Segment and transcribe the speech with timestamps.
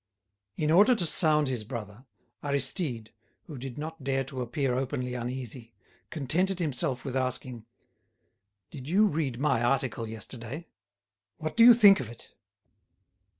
[0.57, 2.07] In order to sound his brother,
[2.41, 3.11] Aristide,
[3.43, 5.75] who did not dare to appear openly uneasy,
[6.09, 7.67] contented himself with asking:
[8.71, 10.65] "Did you read my article yesterday?
[11.37, 12.29] What do you think of it?"